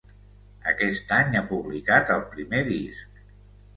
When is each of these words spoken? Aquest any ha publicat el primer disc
Aquest 0.71 1.13
any 1.19 1.37
ha 1.41 1.45
publicat 1.51 2.15
el 2.17 2.25
primer 2.33 2.63
disc 2.71 3.21